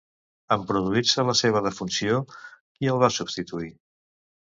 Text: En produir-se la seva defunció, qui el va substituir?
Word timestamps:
En 0.53 0.61
produir-se 0.69 1.25
la 1.27 1.35
seva 1.41 1.61
defunció, 1.65 2.17
qui 2.79 2.91
el 2.95 3.03
va 3.05 3.11
substituir? 3.19 3.69